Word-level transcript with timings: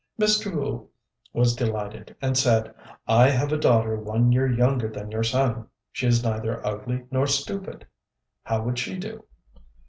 Mr. 0.19 0.51
Hu 0.51 0.89
was 1.31 1.53
delighted, 1.55 2.15
and 2.23 2.35
said, 2.35 2.73
"I 3.07 3.29
have 3.29 3.53
a 3.53 3.57
daughter 3.57 3.97
one 3.97 4.31
year 4.31 4.51
younger 4.51 4.89
than 4.89 5.11
your 5.11 5.21
son; 5.21 5.67
she 5.91 6.07
is 6.07 6.23
neither 6.23 6.65
ugly 6.65 7.05
nor 7.11 7.27
stupid. 7.27 7.85
How 8.41 8.63
would 8.63 8.79
she 8.79 8.97
do?" 8.97 9.25